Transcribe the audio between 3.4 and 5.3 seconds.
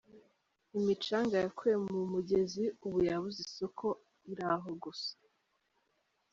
isoko, iri aho gusa.